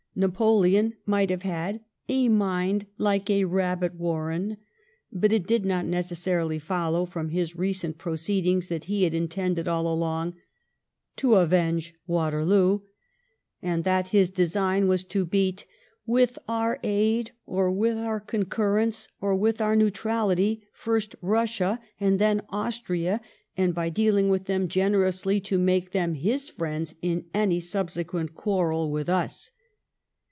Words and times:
Napoleon 0.13 0.95
might 1.05 1.29
have 1.29 1.43
had'' 1.43 1.85
a 2.19 2.27
mind 2.27 2.85
like 2.97 3.29
a 3.29 3.45
rabbit 3.45 3.95
warren," 3.95 4.57
but 5.09 5.31
it 5.31 5.47
did 5.47 5.63
not 5.65 5.85
necessarily 5.85 6.59
follow,, 6.59 7.05
from 7.05 7.29
his 7.29 7.55
recent 7.55 7.97
proceedings, 7.97 8.67
that 8.67 8.83
he 8.83 9.03
had 9.05 9.13
intended 9.13 9.69
all 9.69 9.87
along 9.91 10.33
to 11.15 11.35
'* 11.35 11.37
avenge 11.37 11.95
Waterloo," 12.07 12.81
and 13.61 13.85
that 13.85 14.09
his 14.09 14.29
design 14.29 14.89
was 14.89 15.05
to 15.05 15.23
beat 15.25 15.65
'* 15.85 16.05
with 16.05 16.37
our 16.45 16.77
aid 16.83 17.31
or 17.45 17.71
with 17.71 17.97
our 17.97 18.19
concurrence 18.19 19.07
or 19.21 19.33
with 19.33 19.61
our 19.61 19.77
neu 19.77 19.89
trality, 19.89 20.61
first 20.73 21.15
Bussia 21.21 21.79
and 22.01 22.19
then 22.19 22.41
Austria, 22.49 23.21
and 23.55 23.73
by 23.73 23.87
dealing 23.87 24.27
with 24.27 24.43
them 24.43 24.67
generously 24.67 25.39
to 25.39 25.57
make 25.57 25.91
them 25.91 26.15
his 26.15 26.49
friends 26.49 26.95
in 27.01 27.27
any 27.33 27.61
subsequent 27.61 28.35
quarrel 28.35 28.91
with 28.91 29.07
us." 29.07 29.51